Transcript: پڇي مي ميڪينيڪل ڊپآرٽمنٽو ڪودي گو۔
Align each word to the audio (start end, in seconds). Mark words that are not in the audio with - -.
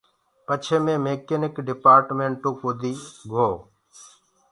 پڇي 0.45 0.77
مي 0.85 0.95
ميڪينيڪل 1.05 1.63
ڊپآرٽمنٽو 1.69 2.49
ڪودي 2.61 2.93
گو۔ 3.31 3.49